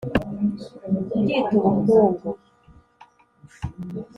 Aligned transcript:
kubyita 1.09 1.53
ubukungu 1.67 2.29